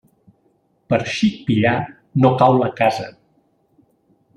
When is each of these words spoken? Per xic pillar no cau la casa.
Per 0.93 0.99
xic 1.17 1.37
pillar 1.51 1.75
no 2.25 2.35
cau 2.43 2.59
la 2.65 2.71
casa. 2.83 3.11